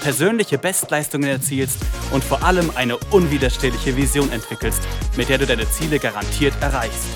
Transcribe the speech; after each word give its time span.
persönliche 0.00 0.58
Bestleistungen 0.58 1.28
erzielst 1.28 1.78
und 2.12 2.22
vor 2.22 2.42
allem 2.42 2.70
eine 2.74 2.96
unwiderstehliche 3.10 3.96
Vision 3.96 4.30
entwickelst, 4.32 4.82
mit 5.16 5.28
der 5.28 5.38
du 5.38 5.46
deine 5.46 5.68
Ziele 5.68 5.98
garantiert 5.98 6.54
erreichst. 6.60 7.08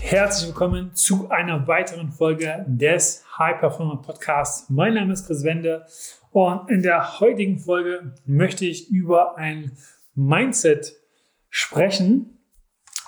Herzlich 0.00 0.48
willkommen 0.48 0.94
zu 0.94 1.30
einer 1.30 1.66
weiteren 1.66 2.12
Folge 2.12 2.66
des 2.68 3.24
High 3.38 3.58
Performer 3.60 4.02
Podcasts. 4.02 4.68
Mein 4.68 4.94
Name 4.94 5.14
ist 5.14 5.26
Chris 5.26 5.42
Wende 5.42 5.86
und 6.30 6.70
in 6.70 6.82
der 6.82 7.20
heutigen 7.20 7.58
Folge 7.58 8.14
möchte 8.26 8.66
ich 8.66 8.90
über 8.90 9.38
ein 9.38 9.72
Mindset 10.14 10.92
sprechen. 11.48 12.38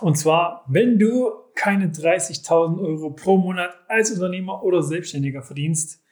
Und 0.00 0.16
zwar, 0.16 0.64
wenn 0.66 0.98
du 0.98 1.43
keine 1.54 1.88
30.000 1.88 2.80
Euro 2.80 3.10
pro 3.10 3.36
Monat 3.36 3.74
als 3.88 4.10
Unternehmer 4.10 4.62
oder 4.62 4.82
Selbstständiger 4.82 5.42
verdienst, 5.42 6.02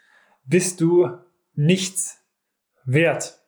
bist 0.45 0.81
du 0.81 1.19
nichts 1.55 2.19
wert. 2.85 3.39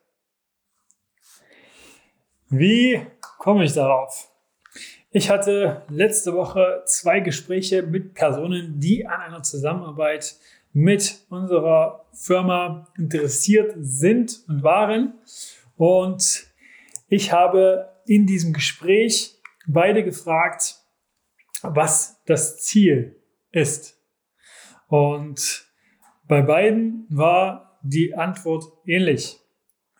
Wie 2.49 3.01
komme 3.39 3.65
ich 3.65 3.73
darauf? 3.73 4.31
Ich 5.11 5.29
hatte 5.29 5.83
letzte 5.89 6.33
Woche 6.33 6.83
zwei 6.85 7.21
Gespräche 7.21 7.83
mit 7.83 8.13
Personen, 8.13 8.79
die 8.79 9.07
an 9.07 9.21
einer 9.21 9.43
Zusammenarbeit 9.43 10.35
mit 10.73 11.25
unserer 11.29 12.05
Firma 12.11 12.87
interessiert 12.97 13.75
sind 13.77 14.41
und 14.49 14.61
waren. 14.61 15.13
Und 15.77 16.47
ich 17.07 17.31
habe 17.31 17.89
in 18.05 18.25
diesem 18.25 18.51
Gespräch 18.51 19.35
beide 19.65 20.03
gefragt, 20.03 20.75
was 21.73 22.21
das 22.25 22.57
Ziel 22.63 23.15
ist. 23.51 23.99
Und 24.87 25.65
bei 26.27 26.41
beiden 26.41 27.05
war 27.09 27.79
die 27.81 28.15
Antwort 28.15 28.65
ähnlich. 28.85 29.39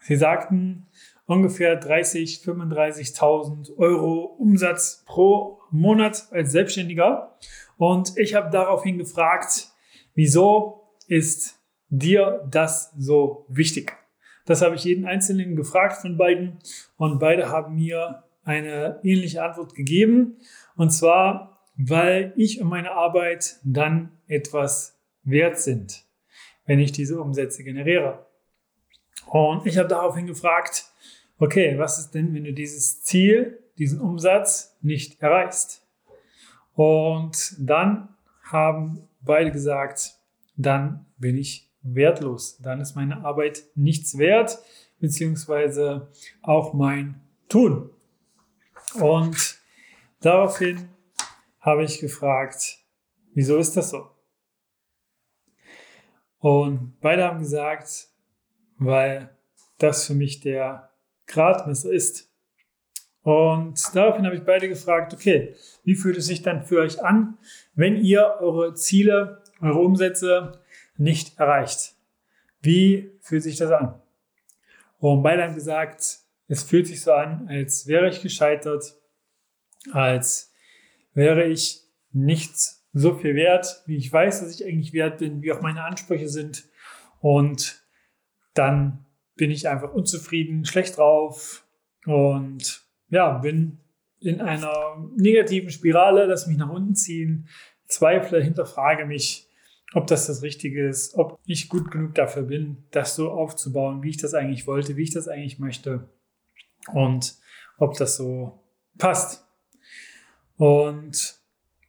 Sie 0.01 0.15
sagten 0.15 0.87
ungefähr 1.25 1.75
30, 1.75 2.41
35.000 2.43 3.77
Euro 3.77 4.35
Umsatz 4.37 5.03
pro 5.05 5.59
Monat 5.71 6.27
als 6.31 6.51
Selbstständiger. 6.51 7.37
Und 7.77 8.17
ich 8.17 8.35
habe 8.35 8.49
daraufhin 8.51 8.97
gefragt, 8.97 9.69
wieso 10.13 10.95
ist 11.07 11.59
dir 11.89 12.47
das 12.49 12.93
so 12.97 13.45
wichtig? 13.49 13.93
Das 14.45 14.61
habe 14.61 14.75
ich 14.75 14.83
jeden 14.83 15.05
Einzelnen 15.05 15.55
gefragt 15.55 15.97
von 16.01 16.17
beiden 16.17 16.59
und 16.97 17.19
beide 17.19 17.49
haben 17.49 17.75
mir 17.75 18.23
eine 18.43 18.99
ähnliche 19.03 19.43
Antwort 19.43 19.73
gegeben. 19.73 20.37
Und 20.75 20.91
zwar 20.91 21.54
weil 21.77 22.33
ich 22.35 22.61
und 22.61 22.69
meine 22.69 22.91
Arbeit 22.91 23.57
dann 23.63 24.11
etwas 24.27 24.97
wert 25.23 25.59
sind, 25.59 26.05
wenn 26.65 26.79
ich 26.79 26.91
diese 26.91 27.19
Umsätze 27.19 27.63
generiere. 27.63 28.25
Und 29.27 29.65
ich 29.65 29.77
habe 29.77 29.87
daraufhin 29.87 30.27
gefragt, 30.27 30.85
okay, 31.39 31.77
was 31.77 31.99
ist 31.99 32.11
denn, 32.11 32.33
wenn 32.33 32.43
du 32.43 32.53
dieses 32.53 33.03
Ziel, 33.03 33.59
diesen 33.77 33.99
Umsatz 33.99 34.77
nicht 34.81 35.21
erreichst? 35.21 35.85
Und 36.73 37.55
dann 37.57 38.09
haben 38.43 39.07
beide 39.21 39.51
gesagt, 39.51 40.15
dann 40.55 41.05
bin 41.17 41.37
ich 41.37 41.69
wertlos. 41.81 42.57
Dann 42.61 42.81
ist 42.81 42.95
meine 42.95 43.25
Arbeit 43.25 43.63
nichts 43.75 44.17
wert, 44.17 44.59
beziehungsweise 44.99 46.07
auch 46.41 46.73
mein 46.73 47.21
Tun. 47.49 47.89
Und 48.99 49.59
daraufhin 50.21 50.89
habe 51.65 51.83
ich 51.83 51.99
gefragt, 51.99 52.77
wieso 53.33 53.57
ist 53.57 53.75
das 53.75 53.89
so? 53.89 54.11
Und 56.37 56.99
beide 57.01 57.23
haben 57.23 57.39
gesagt, 57.39 58.09
weil 58.77 59.35
das 59.79 60.05
für 60.05 60.13
mich 60.13 60.41
der 60.41 60.91
Gradmesser 61.25 61.91
ist. 61.91 62.31
Und 63.23 63.95
daraufhin 63.95 64.27
habe 64.27 64.35
ich 64.35 64.43
beide 64.43 64.69
gefragt, 64.69 65.15
okay, 65.15 65.55
wie 65.83 65.95
fühlt 65.95 66.17
es 66.17 66.27
sich 66.27 66.43
dann 66.43 66.63
für 66.63 66.81
euch 66.81 67.03
an, 67.03 67.39
wenn 67.73 67.95
ihr 67.95 68.35
eure 68.39 68.75
Ziele, 68.75 69.41
eure 69.59 69.79
Umsätze 69.79 70.61
nicht 70.97 71.39
erreicht? 71.39 71.95
Wie 72.61 73.17
fühlt 73.21 73.41
sich 73.41 73.57
das 73.57 73.71
an? 73.71 73.99
Und 74.99 75.23
beide 75.23 75.43
haben 75.43 75.55
gesagt, 75.55 76.19
es 76.47 76.61
fühlt 76.61 76.85
sich 76.85 77.01
so 77.01 77.11
an, 77.13 77.47
als 77.49 77.87
wäre 77.87 78.07
ich 78.07 78.21
gescheitert, 78.21 78.95
als 79.91 80.53
wäre 81.15 81.45
ich 81.45 81.81
nichts 82.11 82.87
so 82.93 83.15
viel 83.15 83.35
wert, 83.35 83.83
wie 83.87 83.97
ich 83.97 84.11
weiß, 84.11 84.41
dass 84.41 84.53
ich 84.53 84.65
eigentlich 84.65 84.93
wert 84.93 85.17
bin, 85.17 85.41
wie 85.41 85.51
auch 85.51 85.61
meine 85.61 85.83
Ansprüche 85.83 86.29
sind. 86.29 86.65
Und 87.19 87.83
dann 88.53 89.05
bin 89.35 89.51
ich 89.51 89.67
einfach 89.67 89.93
unzufrieden, 89.93 90.65
schlecht 90.65 90.97
drauf 90.97 91.67
und 92.05 92.81
ja, 93.09 93.37
bin 93.39 93.79
in 94.19 94.41
einer 94.41 94.97
negativen 95.17 95.69
Spirale, 95.69 96.25
lass 96.25 96.47
mich 96.47 96.57
nach 96.57 96.69
unten 96.69 96.95
ziehen, 96.95 97.49
zweifle, 97.87 98.41
hinterfrage 98.41 99.05
mich, 99.05 99.49
ob 99.93 100.07
das 100.07 100.27
das 100.27 100.41
Richtige 100.41 100.87
ist, 100.87 101.15
ob 101.15 101.39
ich 101.45 101.69
gut 101.69 101.91
genug 101.91 102.15
dafür 102.15 102.43
bin, 102.43 102.85
das 102.91 103.15
so 103.15 103.31
aufzubauen, 103.31 104.03
wie 104.03 104.09
ich 104.09 104.17
das 104.17 104.33
eigentlich 104.33 104.67
wollte, 104.67 104.95
wie 104.97 105.03
ich 105.03 105.13
das 105.13 105.27
eigentlich 105.27 105.59
möchte 105.59 106.09
und 106.93 107.35
ob 107.77 107.97
das 107.97 108.15
so 108.15 108.63
passt. 108.97 109.44
Und 110.57 111.39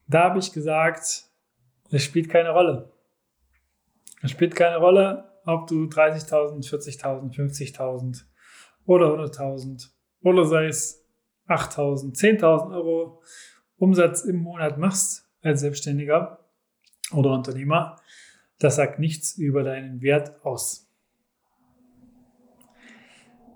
da 0.09 0.25
habe 0.25 0.39
ich 0.39 0.53
gesagt, 0.53 1.25
es 1.91 2.03
spielt 2.03 2.29
keine 2.29 2.51
Rolle. 2.51 2.93
Es 4.23 4.31
spielt 4.31 4.57
keine 4.57 4.79
Rolle, 4.79 5.33
ob 5.45 5.67
du 5.67 5.85
30.000, 5.85 6.69
40.000, 6.69 7.35
50.000 7.35 8.25
oder 8.87 9.07
100.000 9.07 9.91
oder 10.23 10.45
sei 10.45 10.67
es 10.67 11.05
8.000, 11.49 12.17
10.000 12.17 12.75
Euro 12.75 13.23
Umsatz 13.79 14.25
im 14.25 14.39
Monat 14.39 14.79
machst 14.79 15.29
als 15.43 15.61
Selbstständiger 15.61 16.45
oder 17.13 17.31
Unternehmer. 17.31 17.97
Das 18.59 18.77
sagt 18.77 18.99
nichts 18.99 19.37
über 19.37 19.63
deinen 19.63 20.01
Wert 20.01 20.45
aus. 20.45 20.91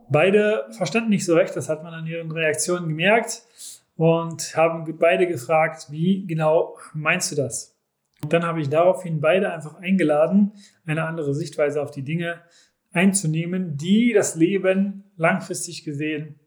Beide 0.08 0.66
verstanden 0.72 1.10
nicht 1.10 1.24
so 1.24 1.34
recht, 1.34 1.56
das 1.56 1.68
hat 1.68 1.82
man 1.82 1.94
an 1.94 2.06
ihren 2.06 2.30
Reaktionen 2.30 2.88
gemerkt 2.88 3.42
und 4.00 4.56
haben 4.56 4.96
beide 4.96 5.26
gefragt, 5.26 5.88
wie 5.90 6.26
genau 6.26 6.78
meinst 6.94 7.32
du 7.32 7.36
das? 7.36 7.78
Und 8.22 8.32
dann 8.32 8.44
habe 8.44 8.62
ich 8.62 8.70
daraufhin 8.70 9.20
beide 9.20 9.52
einfach 9.52 9.74
eingeladen, 9.74 10.52
eine 10.86 11.04
andere 11.04 11.34
Sichtweise 11.34 11.82
auf 11.82 11.90
die 11.90 12.02
Dinge 12.02 12.40
einzunehmen, 12.92 13.76
die 13.76 14.14
das 14.14 14.36
Leben 14.36 15.04
langfristig 15.18 15.84
gesehen 15.84 16.40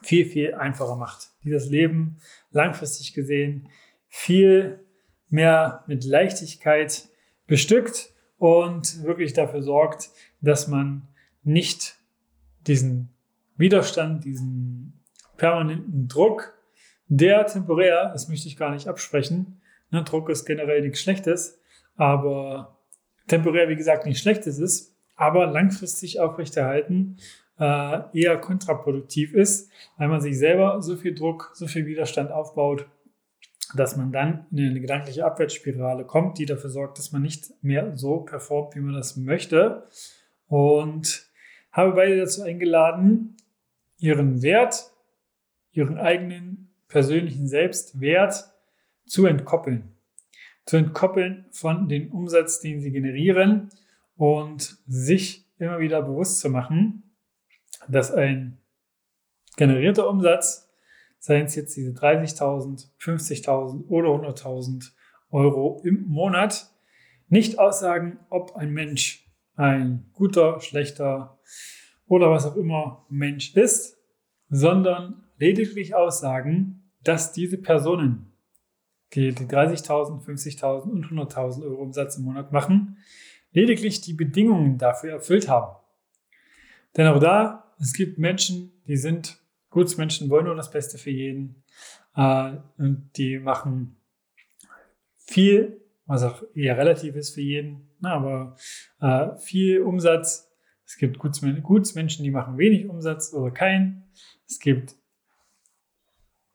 viel, 0.00 0.24
viel 0.24 0.54
einfacher 0.54 0.96
macht. 0.96 1.32
Die 1.44 1.50
das 1.50 1.68
Leben 1.68 2.16
langfristig 2.52 3.12
gesehen 3.12 3.68
viel 4.08 4.80
mehr 5.28 5.84
mit 5.88 6.04
Leichtigkeit 6.06 7.06
bestückt 7.46 8.14
und 8.38 9.04
wirklich 9.04 9.34
dafür 9.34 9.60
sorgt, 9.60 10.08
dass 10.40 10.68
man 10.68 11.06
nicht 11.42 11.98
diesen 12.66 13.10
Widerstand, 13.58 14.24
diesen 14.24 15.04
permanenten 15.36 16.08
Druck 16.08 16.54
der 17.14 17.46
temporär, 17.46 18.08
das 18.10 18.28
möchte 18.28 18.48
ich 18.48 18.56
gar 18.56 18.70
nicht 18.70 18.88
absprechen. 18.88 19.60
Ne, 19.90 20.02
Druck 20.02 20.30
ist 20.30 20.46
generell 20.46 20.80
nichts 20.80 21.00
Schlechtes, 21.00 21.60
aber 21.94 22.78
temporär, 23.26 23.68
wie 23.68 23.76
gesagt, 23.76 24.06
nichts 24.06 24.22
Schlechtes 24.22 24.58
ist, 24.58 24.96
aber 25.14 25.46
langfristig 25.46 26.20
aufrechterhalten 26.20 27.18
äh, 27.58 28.18
eher 28.18 28.38
kontraproduktiv 28.38 29.34
ist, 29.34 29.70
weil 29.98 30.08
man 30.08 30.22
sich 30.22 30.38
selber 30.38 30.80
so 30.80 30.96
viel 30.96 31.14
Druck, 31.14 31.50
so 31.52 31.66
viel 31.66 31.84
Widerstand 31.84 32.32
aufbaut, 32.32 32.86
dass 33.76 33.94
man 33.98 34.10
dann 34.10 34.46
in 34.50 34.70
eine 34.70 34.80
gedankliche 34.80 35.26
Abwärtsspirale 35.26 36.06
kommt, 36.06 36.38
die 36.38 36.46
dafür 36.46 36.70
sorgt, 36.70 36.96
dass 36.96 37.12
man 37.12 37.20
nicht 37.20 37.52
mehr 37.62 37.94
so 37.94 38.20
performt, 38.20 38.74
wie 38.74 38.80
man 38.80 38.94
das 38.94 39.18
möchte. 39.18 39.86
Und 40.48 41.26
habe 41.72 41.92
beide 41.92 42.16
dazu 42.16 42.42
eingeladen, 42.42 43.36
ihren 43.98 44.42
Wert, 44.42 44.90
ihren 45.72 45.98
eigenen 45.98 46.61
persönlichen 46.92 47.48
Selbstwert 47.48 48.52
zu 49.06 49.24
entkoppeln. 49.24 49.96
Zu 50.66 50.76
entkoppeln 50.76 51.46
von 51.50 51.88
dem 51.88 52.12
Umsatz, 52.12 52.60
den 52.60 52.82
sie 52.82 52.92
generieren 52.92 53.70
und 54.16 54.76
sich 54.86 55.50
immer 55.58 55.78
wieder 55.78 56.02
bewusst 56.02 56.40
zu 56.40 56.50
machen, 56.50 57.14
dass 57.88 58.12
ein 58.12 58.58
generierter 59.56 60.06
Umsatz, 60.06 60.70
seien 61.18 61.46
es 61.46 61.54
jetzt 61.54 61.74
diese 61.76 61.92
30.000, 61.92 62.88
50.000 63.00 63.88
oder 63.88 64.08
100.000 64.10 64.90
Euro 65.30 65.80
im 65.84 66.06
Monat, 66.06 66.70
nicht 67.28 67.58
aussagen, 67.58 68.18
ob 68.28 68.54
ein 68.56 68.70
Mensch 68.70 69.26
ein 69.56 70.10
guter, 70.12 70.60
schlechter 70.60 71.38
oder 72.06 72.30
was 72.30 72.44
auch 72.44 72.56
immer 72.56 73.06
Mensch 73.08 73.56
ist, 73.56 73.96
sondern 74.50 75.24
lediglich 75.38 75.94
aussagen, 75.94 76.81
dass 77.04 77.32
diese 77.32 77.58
Personen, 77.58 78.32
die 79.14 79.32
die 79.32 79.44
30.000, 79.44 80.24
50.000 80.24 80.90
und 80.90 81.06
100.000 81.06 81.62
Euro 81.64 81.82
Umsatz 81.82 82.16
im 82.16 82.24
Monat 82.24 82.52
machen, 82.52 82.98
lediglich 83.52 84.00
die 84.00 84.14
Bedingungen 84.14 84.78
dafür 84.78 85.12
erfüllt 85.12 85.48
haben. 85.48 85.76
Denn 86.96 87.06
auch 87.06 87.20
da, 87.20 87.74
es 87.78 87.92
gibt 87.92 88.18
Menschen, 88.18 88.72
die 88.86 88.96
sind 88.96 89.40
Gutsmenschen, 89.70 90.30
wollen 90.30 90.46
nur 90.46 90.54
das 90.54 90.70
Beste 90.70 90.98
für 90.98 91.10
jeden 91.10 91.62
äh, 92.14 92.52
und 92.78 93.10
die 93.16 93.38
machen 93.38 93.96
viel, 95.16 95.80
was 96.06 96.22
auch 96.22 96.42
eher 96.54 96.76
relativ 96.76 97.16
ist 97.16 97.34
für 97.34 97.40
jeden, 97.40 97.88
na, 98.00 98.14
aber 98.14 98.56
äh, 99.00 99.36
viel 99.38 99.80
Umsatz. 99.82 100.50
Es 100.84 100.98
gibt 100.98 101.18
Gutsmenschen, 101.18 102.22
die 102.22 102.30
machen 102.30 102.58
wenig 102.58 102.86
Umsatz 102.88 103.32
oder 103.32 103.50
keinen. 103.50 104.04
Es 104.46 104.58
gibt 104.58 104.94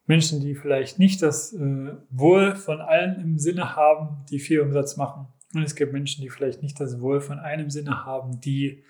Menschen, 0.08 0.40
die 0.40 0.56
vielleicht 0.56 1.00
nicht 1.00 1.22
das 1.22 1.54
äh, 1.54 1.92
Wohl 2.10 2.56
von 2.56 2.82
allen 2.82 3.22
im 3.22 3.38
Sinne 3.38 3.76
haben, 3.76 4.26
die 4.32 4.40
viel 4.40 4.62
Umsatz 4.62 4.98
machen. 4.98 5.28
Und 5.54 5.64
es 5.64 5.76
gibt 5.76 5.94
Menschen, 5.94 6.22
die 6.22 6.30
vielleicht 6.30 6.64
nicht 6.64 6.80
das 6.80 7.00
Wohl 7.02 7.22
von 7.22 7.40
einem 7.40 7.70
Sinne 7.70 8.06
haben, 8.06 8.40
die 8.40 8.84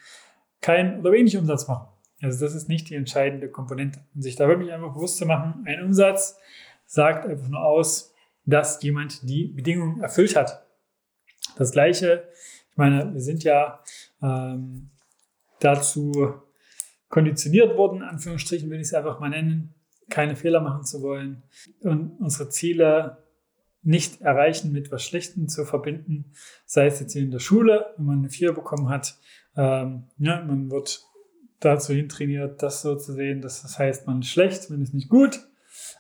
keinen 0.62 1.00
oder 1.00 1.12
wenig 1.12 1.36
Umsatz 1.36 1.68
machen. 1.68 1.88
Also 2.22 2.46
das 2.46 2.56
ist 2.56 2.70
nicht 2.70 2.90
die 2.90 2.96
entscheidende 2.96 3.50
Komponente. 3.50 4.00
Und 4.16 4.22
sich 4.22 4.36
da 4.36 4.48
wirklich 4.48 4.72
einfach 4.72 4.94
bewusst 4.94 5.18
zu 5.18 5.26
machen, 5.26 5.64
ein 5.66 5.84
Umsatz 5.84 6.38
sagt 6.86 7.28
einfach 7.28 7.48
nur 7.48 7.64
aus, 7.64 8.14
dass 8.46 8.82
jemand 8.82 9.28
die 9.28 9.48
Bedingungen 9.48 10.02
erfüllt 10.02 10.36
hat. 10.36 10.66
Das 11.58 11.72
gleiche, 11.72 12.28
ich 12.72 12.78
meine, 12.78 13.14
wir 13.14 13.22
sind 13.22 13.44
ja 13.44 13.84
ähm, 14.22 14.90
dazu 15.60 16.34
konditioniert 17.10 17.76
worden, 17.78 18.04
Anführungsstrichen 18.04 18.70
will 18.70 18.80
ich 18.80 18.88
es 18.88 18.94
einfach 18.94 19.20
mal 19.20 19.30
nennen, 19.30 19.74
keine 20.10 20.36
Fehler 20.36 20.62
machen 20.62 20.84
zu 20.84 21.02
wollen 21.02 21.44
und 21.82 22.18
unsere 22.20 22.50
Ziele 22.50 23.24
nicht 23.84 24.22
erreichen 24.22 24.72
mit 24.72 24.92
was 24.92 25.04
Schlechtem 25.04 25.48
zu 25.48 25.66
verbinden, 25.66 26.34
sei 26.66 26.88
es 26.88 27.00
jetzt 27.00 27.16
in 27.16 27.32
der 27.32 27.40
Schule, 27.40 27.94
wenn 27.98 28.06
man 28.06 28.20
eine 28.20 28.30
4 28.30 28.54
bekommen 28.54 28.90
hat, 28.90 29.18
ähm, 29.56 30.04
ja, 30.18 30.44
man 30.44 30.70
wird 30.70 31.04
dazu 31.60 31.94
hintrainiert, 31.94 32.62
das 32.62 32.82
so 32.82 32.96
zu 32.96 33.14
sehen, 33.14 33.42
dass 33.42 33.62
das 33.62 33.80
heißt, 33.80 34.06
man 34.06 34.20
ist 34.20 34.30
schlecht, 34.30 34.70
man 34.70 34.82
ist 34.82 34.94
nicht 34.94 35.10
gut, 35.10 35.40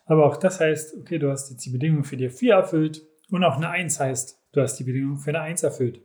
aber 0.05 0.25
auch 0.25 0.37
das 0.37 0.59
heißt, 0.59 0.95
okay, 0.97 1.17
du 1.17 1.29
hast 1.29 1.49
jetzt 1.49 1.65
die 1.65 1.71
Bedingungen 1.71 2.03
für 2.03 2.17
die 2.17 2.29
4 2.29 2.53
erfüllt 2.53 3.03
und 3.29 3.43
auch 3.43 3.57
eine 3.57 3.69
1 3.69 3.99
heißt, 3.99 4.39
du 4.51 4.61
hast 4.61 4.75
die 4.77 4.83
Bedingungen 4.83 5.17
für 5.17 5.29
eine 5.29 5.41
1 5.41 5.63
erfüllt. 5.63 6.01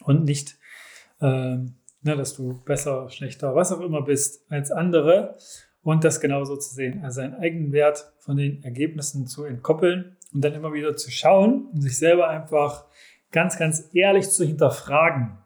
Und 0.00 0.24
nicht, 0.24 0.58
ähm, 1.20 1.76
ne, 2.02 2.16
dass 2.16 2.34
du 2.34 2.62
besser, 2.64 3.08
schlechter, 3.10 3.54
was 3.54 3.72
auch 3.72 3.80
immer 3.80 4.02
bist 4.02 4.44
als 4.50 4.70
andere 4.70 5.36
und 5.82 6.04
das 6.04 6.20
genauso 6.20 6.56
zu 6.56 6.74
sehen. 6.74 7.04
Also 7.04 7.20
seinen 7.20 7.34
eigenen 7.34 7.72
Wert 7.72 8.12
von 8.18 8.36
den 8.36 8.62
Ergebnissen 8.62 9.26
zu 9.26 9.44
entkoppeln 9.44 10.16
und 10.32 10.42
dann 10.42 10.54
immer 10.54 10.72
wieder 10.72 10.96
zu 10.96 11.10
schauen 11.10 11.66
und 11.66 11.80
sich 11.80 11.98
selber 11.98 12.28
einfach 12.28 12.86
ganz, 13.30 13.58
ganz 13.58 13.88
ehrlich 13.92 14.30
zu 14.30 14.44
hinterfragen 14.44 15.38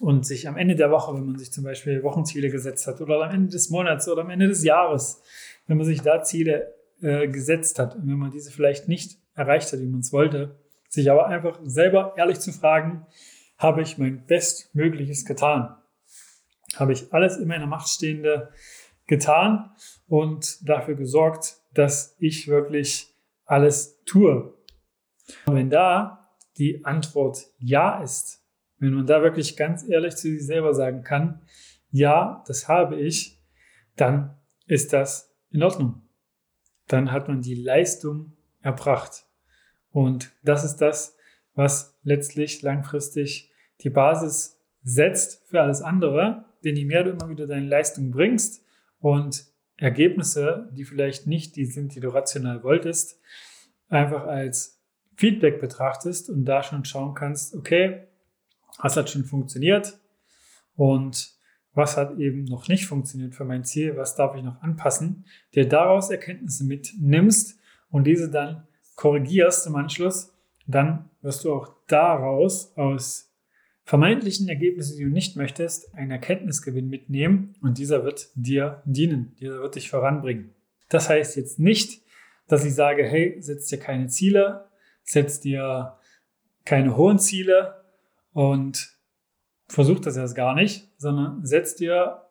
und 0.00 0.26
sich 0.26 0.48
am 0.48 0.56
Ende 0.56 0.76
der 0.76 0.90
Woche, 0.90 1.14
wenn 1.14 1.26
man 1.26 1.38
sich 1.38 1.52
zum 1.52 1.64
Beispiel 1.64 2.02
Wochenziele 2.02 2.50
gesetzt 2.50 2.86
hat 2.86 3.00
oder 3.00 3.22
am 3.22 3.30
Ende 3.30 3.48
des 3.48 3.70
Monats 3.70 4.08
oder 4.08 4.22
am 4.22 4.30
Ende 4.30 4.48
des 4.48 4.62
Jahres, 4.62 5.22
wenn 5.66 5.78
man 5.78 5.86
sich 5.86 6.02
da 6.02 6.22
Ziele 6.22 6.74
äh, 7.00 7.28
gesetzt 7.28 7.78
hat 7.78 7.96
und 7.96 8.06
wenn 8.06 8.18
man 8.18 8.30
diese 8.30 8.50
vielleicht 8.50 8.88
nicht 8.88 9.18
erreicht 9.34 9.72
hat, 9.72 9.80
wie 9.80 9.86
man 9.86 10.00
es 10.00 10.12
wollte, 10.12 10.56
sich 10.88 11.10
aber 11.10 11.26
einfach 11.26 11.58
selber 11.64 12.14
ehrlich 12.16 12.40
zu 12.40 12.52
fragen, 12.52 13.06
habe 13.58 13.82
ich 13.82 13.98
mein 13.98 14.24
Bestmögliches 14.26 15.24
getan? 15.24 15.74
Habe 16.74 16.92
ich 16.92 17.12
alles 17.12 17.38
in 17.38 17.48
meiner 17.48 17.66
Macht 17.66 17.88
Stehende 17.88 18.50
getan 19.06 19.70
und 20.06 20.68
dafür 20.68 20.94
gesorgt, 20.94 21.60
dass 21.74 22.16
ich 22.18 22.48
wirklich 22.48 23.14
alles 23.44 24.02
tue? 24.04 24.54
Und 25.46 25.54
wenn 25.54 25.70
da 25.70 26.30
die 26.56 26.84
Antwort 26.84 27.46
ja 27.58 28.02
ist, 28.02 28.42
wenn 28.78 28.94
man 28.94 29.06
da 29.06 29.22
wirklich 29.22 29.56
ganz 29.56 29.88
ehrlich 29.88 30.16
zu 30.16 30.28
sich 30.28 30.44
selber 30.44 30.74
sagen 30.74 31.02
kann, 31.02 31.42
ja, 31.90 32.44
das 32.46 32.68
habe 32.68 32.96
ich, 32.96 33.40
dann 33.96 34.36
ist 34.66 34.92
das 34.92 35.34
in 35.50 35.62
Ordnung. 35.62 36.02
Dann 36.88 37.10
hat 37.10 37.28
man 37.28 37.40
die 37.40 37.54
Leistung 37.54 38.36
erbracht. 38.60 39.26
Und 39.90 40.32
das 40.42 40.64
ist 40.64 40.76
das, 40.76 41.16
was 41.54 41.98
letztlich 42.02 42.62
langfristig 42.62 43.50
die 43.80 43.90
Basis 43.90 44.60
setzt 44.82 45.48
für 45.48 45.62
alles 45.62 45.80
andere. 45.80 46.44
Denn 46.64 46.76
je 46.76 46.84
mehr 46.84 47.04
du 47.04 47.10
immer 47.10 47.28
wieder 47.28 47.46
deine 47.46 47.66
Leistung 47.66 48.10
bringst 48.10 48.64
und 49.00 49.46
Ergebnisse, 49.76 50.70
die 50.72 50.84
vielleicht 50.84 51.26
nicht 51.26 51.56
die 51.56 51.66
sind, 51.66 51.94
die 51.94 52.00
du 52.00 52.08
rational 52.08 52.62
wolltest, 52.62 53.20
einfach 53.88 54.24
als 54.24 54.80
Feedback 55.16 55.60
betrachtest 55.60 56.30
und 56.30 56.44
da 56.44 56.62
schon 56.62 56.84
schauen 56.84 57.14
kannst, 57.14 57.54
okay, 57.54 58.06
was 58.78 58.96
hat 58.96 59.10
schon 59.10 59.24
funktioniert 59.24 59.98
und 60.74 61.36
was 61.72 61.96
hat 61.96 62.18
eben 62.18 62.44
noch 62.44 62.68
nicht 62.68 62.86
funktioniert 62.86 63.34
für 63.34 63.44
mein 63.44 63.64
Ziel, 63.64 63.96
was 63.96 64.14
darf 64.14 64.34
ich 64.34 64.42
noch 64.42 64.62
anpassen, 64.62 65.26
dir 65.54 65.68
daraus 65.68 66.10
Erkenntnisse 66.10 66.64
mitnimmst 66.64 67.58
und 67.90 68.04
diese 68.04 68.30
dann 68.30 68.66
korrigierst 68.94 69.66
im 69.66 69.76
Anschluss, 69.76 70.32
dann 70.66 71.10
wirst 71.20 71.44
du 71.44 71.52
auch 71.52 71.74
daraus 71.86 72.74
aus 72.76 73.30
vermeintlichen 73.86 74.48
Ergebnissen, 74.48 74.98
die 74.98 75.04
du 75.04 75.10
nicht 75.10 75.36
möchtest, 75.36 75.94
einen 75.94 76.10
Erkenntnisgewinn 76.10 76.90
mitnehmen 76.90 77.54
und 77.62 77.78
dieser 77.78 78.04
wird 78.04 78.28
dir 78.34 78.82
dienen, 78.84 79.34
dieser 79.40 79.60
wird 79.60 79.76
dich 79.76 79.88
voranbringen. 79.88 80.50
Das 80.90 81.08
heißt 81.08 81.36
jetzt 81.36 81.58
nicht, 81.58 82.02
dass 82.46 82.66
ich 82.66 82.74
sage, 82.74 83.04
hey, 83.04 83.38
setz 83.40 83.68
dir 83.68 83.78
keine 83.78 84.08
Ziele, 84.08 84.66
setz 85.02 85.40
dir 85.40 85.96
keine 86.64 86.96
hohen 86.98 87.18
Ziele, 87.18 87.86
und 88.36 88.94
versuch 89.66 89.98
das 89.98 90.18
erst 90.18 90.34
gar 90.34 90.54
nicht, 90.54 90.90
sondern 90.98 91.46
setz 91.46 91.74
dir 91.74 92.26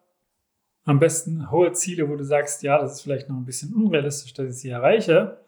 am 0.84 1.00
besten 1.00 1.50
hohe 1.50 1.72
Ziele, 1.72 2.08
wo 2.08 2.16
du 2.16 2.24
sagst, 2.24 2.62
ja, 2.62 2.78
das 2.78 2.94
ist 2.94 3.02
vielleicht 3.02 3.28
noch 3.28 3.38
ein 3.38 3.46
bisschen 3.46 3.74
unrealistisch, 3.74 4.36
dass 4.36 4.52
ich 4.52 4.62
sie 4.62 4.70
erreiche. 4.70 5.44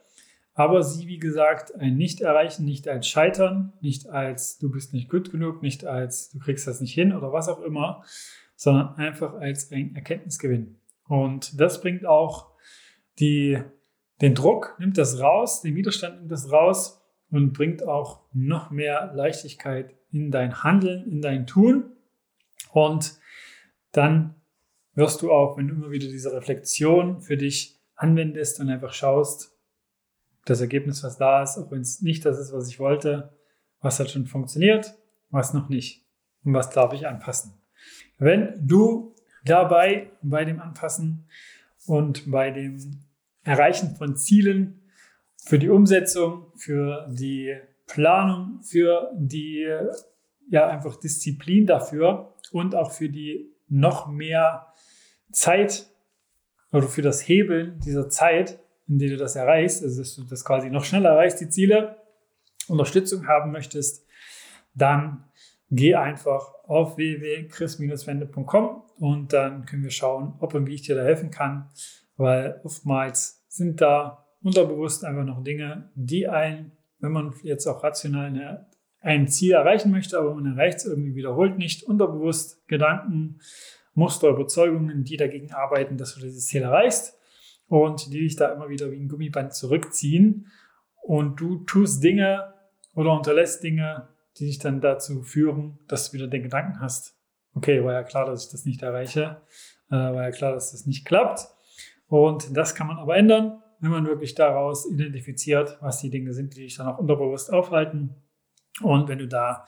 Aber 0.57 0.81
sie, 0.81 1.07
wie 1.07 1.19
gesagt, 1.19 1.75
ein 1.75 1.97
Nicht-Erreichen, 1.97 2.65
nicht 2.65 2.87
als 2.87 3.07
Scheitern, 3.07 3.73
nicht 3.79 4.09
als 4.09 4.57
du 4.57 4.71
bist 4.71 4.91
nicht 4.91 5.07
gut 5.07 5.29
genug, 5.29 5.61
nicht 5.61 5.85
als 5.85 6.31
du 6.31 6.39
kriegst 6.39 6.65
das 6.65 6.81
nicht 6.81 6.95
hin 6.95 7.13
oder 7.13 7.31
was 7.31 7.47
auch 7.47 7.61
immer, 7.61 8.03
sondern 8.55 8.95
einfach 8.95 9.35
als 9.35 9.71
ein 9.71 9.95
Erkenntnisgewinn. 9.95 10.79
Und 11.07 11.61
das 11.61 11.79
bringt 11.79 12.07
auch 12.07 12.53
die, 13.19 13.59
den 14.19 14.33
Druck, 14.33 14.75
nimmt 14.79 14.97
das 14.97 15.19
raus, 15.19 15.61
den 15.61 15.75
Widerstand 15.75 16.17
nimmt 16.17 16.31
das 16.31 16.51
raus 16.51 17.03
und 17.29 17.53
bringt 17.53 17.87
auch 17.87 18.23
noch 18.33 18.71
mehr 18.71 19.11
Leichtigkeit 19.13 19.93
in 20.11 20.31
dein 20.31 20.63
Handeln, 20.63 21.07
in 21.07 21.21
dein 21.21 21.45
Tun. 21.45 21.91
Und 22.71 23.19
dann 23.91 24.33
wirst 24.95 25.21
du 25.21 25.31
auch, 25.31 25.55
wenn 25.55 25.67
du 25.67 25.75
immer 25.75 25.91
wieder 25.91 26.07
diese 26.07 26.33
Reflexion 26.33 27.21
für 27.21 27.37
dich 27.37 27.79
anwendest 27.95 28.59
und 28.59 28.71
einfach 28.71 28.93
schaust, 28.93 29.53
das 30.49 30.61
Ergebnis, 30.61 31.03
was 31.03 31.17
da 31.17 31.43
ist, 31.43 31.57
auch 31.57 31.71
wenn 31.71 31.81
es 31.81 32.01
nicht 32.01 32.25
das 32.25 32.39
ist, 32.39 32.53
was 32.53 32.69
ich 32.69 32.79
wollte, 32.79 33.33
was 33.81 33.99
hat 33.99 34.09
schon 34.09 34.25
funktioniert, 34.25 34.95
was 35.29 35.53
noch 35.53 35.69
nicht 35.69 36.05
und 36.43 36.53
was 36.53 36.69
darf 36.69 36.93
ich 36.93 37.07
anpassen. 37.07 37.53
Wenn 38.17 38.55
du 38.65 39.15
dabei 39.45 40.11
bei 40.21 40.45
dem 40.45 40.59
Anpassen 40.59 41.27
und 41.85 42.29
bei 42.31 42.51
dem 42.51 42.99
Erreichen 43.43 43.95
von 43.95 44.15
Zielen 44.15 44.81
für 45.37 45.59
die 45.59 45.69
Umsetzung, 45.69 46.51
für 46.55 47.07
die 47.09 47.55
Planung, 47.85 48.61
für 48.63 49.11
die 49.15 49.67
ja 50.49 50.67
einfach 50.67 50.97
Disziplin 50.97 51.65
dafür 51.65 52.35
und 52.51 52.75
auch 52.75 52.91
für 52.91 53.09
die 53.09 53.53
noch 53.67 54.07
mehr 54.07 54.67
Zeit 55.31 55.87
oder 56.71 56.87
für 56.87 57.01
das 57.01 57.27
Hebeln 57.27 57.79
dieser 57.79 58.09
Zeit, 58.09 58.59
in 58.87 58.99
der 58.99 59.09
du 59.09 59.17
das 59.17 59.35
erreichst, 59.35 59.83
also 59.83 60.01
dass 60.01 60.15
du 60.15 60.23
das 60.23 60.45
quasi 60.45 60.69
noch 60.69 60.83
schneller 60.83 61.09
erreichst, 61.11 61.41
die 61.41 61.49
Ziele, 61.49 61.97
Unterstützung 62.67 63.27
haben 63.27 63.51
möchtest, 63.51 64.05
dann 64.73 65.25
geh 65.69 65.95
einfach 65.95 66.53
auf 66.63 66.97
www.chris-wende.com 66.97 68.83
und 68.99 69.33
dann 69.33 69.65
können 69.65 69.83
wir 69.83 69.91
schauen, 69.91 70.33
ob 70.39 70.53
und 70.53 70.67
wie 70.67 70.75
ich 70.75 70.81
dir 70.81 70.95
da 70.95 71.03
helfen 71.03 71.31
kann, 71.31 71.69
weil 72.17 72.59
oftmals 72.63 73.45
sind 73.47 73.81
da 73.81 74.25
unterbewusst 74.41 75.05
einfach 75.05 75.23
noch 75.23 75.43
Dinge, 75.43 75.89
die 75.95 76.27
einen 76.27 76.77
wenn 76.99 77.11
man 77.11 77.33
jetzt 77.43 77.67
auch 77.67 77.83
rational 77.83 78.27
eine, 78.27 78.65
ein 79.01 79.27
Ziel 79.27 79.53
erreichen 79.53 79.91
möchte, 79.91 80.17
aber 80.17 80.33
man 80.33 80.57
erreicht 80.57 80.79
es 80.79 80.85
irgendwie 80.85 81.15
wiederholt 81.15 81.57
nicht, 81.57 81.83
unterbewusst 81.83 82.67
Gedanken 82.67 83.39
Muster, 83.93 84.29
Überzeugungen, 84.29 85.03
die 85.03 85.17
dagegen 85.17 85.51
arbeiten, 85.53 85.97
dass 85.97 86.15
du 86.15 86.21
dieses 86.21 86.47
Ziel 86.47 86.63
erreichst 86.63 87.16
und 87.67 88.13
die 88.13 88.19
dich 88.19 88.35
da 88.35 88.53
immer 88.53 88.69
wieder 88.69 88.91
wie 88.91 88.97
ein 88.97 89.09
Gummiband 89.09 89.53
zurückziehen. 89.53 90.47
Und 91.01 91.39
du 91.39 91.63
tust 91.65 92.03
Dinge 92.03 92.53
oder 92.93 93.13
unterlässt 93.13 93.63
Dinge, 93.63 94.09
die 94.37 94.45
dich 94.45 94.59
dann 94.59 94.81
dazu 94.81 95.23
führen, 95.23 95.79
dass 95.87 96.09
du 96.09 96.17
wieder 96.17 96.27
den 96.27 96.43
Gedanken 96.43 96.79
hast, 96.79 97.15
okay, 97.53 97.83
war 97.83 97.93
ja 97.93 98.03
klar, 98.03 98.25
dass 98.25 98.45
ich 98.45 98.51
das 98.51 98.65
nicht 98.65 98.81
erreiche, 98.81 99.41
äh, 99.89 99.95
war 99.95 100.23
ja 100.23 100.31
klar, 100.31 100.53
dass 100.53 100.71
das 100.71 100.85
nicht 100.85 101.05
klappt. 101.05 101.47
Und 102.07 102.55
das 102.55 102.75
kann 102.75 102.87
man 102.87 102.97
aber 102.97 103.17
ändern, 103.17 103.61
wenn 103.79 103.91
man 103.91 104.05
wirklich 104.05 104.35
daraus 104.35 104.89
identifiziert, 104.89 105.77
was 105.81 105.99
die 105.99 106.09
Dinge 106.09 106.33
sind, 106.33 106.55
die 106.55 106.61
dich 106.61 106.77
dann 106.77 106.87
auch 106.87 106.99
unterbewusst 106.99 107.51
aufhalten. 107.51 108.15
Und 108.81 109.07
wenn 109.07 109.19
du 109.19 109.27
da 109.27 109.65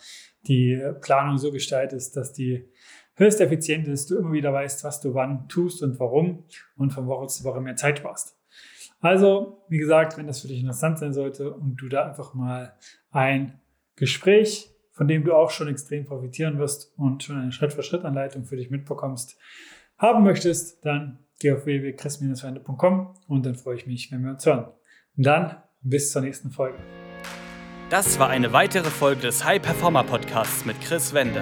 die 0.48 0.82
Planung 1.02 1.38
so 1.38 1.52
gestaltest, 1.52 2.16
dass 2.16 2.32
die 2.32 2.70
höchst 3.20 3.42
effizient 3.42 3.88
ist, 3.88 4.10
du 4.10 4.18
immer 4.18 4.32
wieder 4.32 4.54
weißt, 4.54 4.84
was 4.84 5.02
du 5.02 5.14
wann 5.14 5.48
tust 5.50 5.84
und 5.84 6.00
warum 6.00 6.46
und 6.78 6.92
von 6.92 7.08
Woche 7.08 7.28
zu 7.28 7.44
Woche 7.44 7.62
mehr 7.62 7.76
Zeit 7.76 8.00
sparst. 8.00 8.38
Also, 9.02 9.64
wie 9.70 9.78
gesagt, 9.78 10.18
wenn 10.18 10.28
das 10.28 10.42
für 10.42 10.48
dich 10.48 10.60
interessant 10.60 11.00
sein 11.00 11.14
sollte 11.14 11.54
und 11.54 11.76
du 11.76 11.88
da 11.88 12.06
einfach 12.06 12.34
mal 12.34 12.74
ein 13.12 13.60
Gespräch, 13.96 14.72
von 14.92 15.08
dem 15.08 15.24
du 15.24 15.34
auch 15.34 15.52
schon 15.52 15.68
extrem 15.68 16.06
profitieren 16.06 16.58
wirst 16.58 16.94
und 16.98 17.24
schon 17.24 17.38
eine 17.38 17.52
Schritt-für-Schritt-Anleitung 17.52 18.46
für 18.46 18.58
dich 18.58 18.70
mitbekommst, 18.70 19.38
haben 19.98 20.24
möchtest, 20.24 20.86
dann 20.86 21.20
geh 21.40 21.52
auf 21.52 21.66
www.chris-wende.com 21.66 23.16
und 23.28 23.46
dann 23.46 23.56
freue 23.56 23.76
ich 23.76 23.88
mich, 23.88 24.12
wenn 24.12 24.24
wir 24.24 24.32
uns 24.32 24.46
hören. 24.46 24.66
Und 25.16 25.26
dann 25.26 25.58
bis 25.82 26.12
zur 26.12 26.22
nächsten 26.22 26.52
Folge. 26.52 26.78
Das 27.90 28.20
war 28.20 28.30
eine 28.30 28.54
weitere 28.54 28.90
Folge 28.90 29.22
des 29.22 29.44
High 29.44 29.62
Performer 29.62 30.04
Podcasts 30.04 30.66
mit 30.66 30.80
Chris 30.82 31.14
Wende. 31.14 31.42